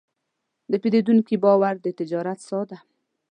د 0.71 0.73
پیرودونکي 0.81 1.35
باور 1.43 1.75
د 1.81 1.87
تجارت 1.99 2.39
ساه 2.49 2.65
ده. 2.69 2.77